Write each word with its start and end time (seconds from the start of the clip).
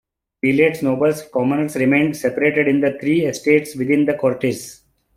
Prelates, 0.41 0.81
nobles 0.81 1.21
and 1.21 1.31
commoners 1.31 1.75
remained 1.75 2.17
separated 2.17 2.67
in 2.67 2.81
the 2.81 2.97
three 2.99 3.27
estates 3.27 3.75
within 3.75 4.03
the 4.05 4.15
Cortes. 4.15 4.81